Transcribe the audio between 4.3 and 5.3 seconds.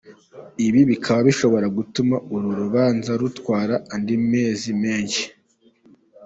mezi menshi.